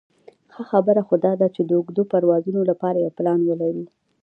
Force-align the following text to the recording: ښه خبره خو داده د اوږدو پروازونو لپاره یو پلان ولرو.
ښه 0.53 0.63
خبره 0.71 1.01
خو 1.07 1.15
داده 1.25 1.45
د 1.55 1.59
اوږدو 1.77 2.03
پروازونو 2.11 2.61
لپاره 2.69 2.97
یو 3.03 3.15
پلان 3.17 3.39
ولرو. 3.45 3.83